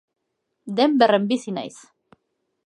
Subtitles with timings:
[0.79, 1.79] Denberren bizi naiz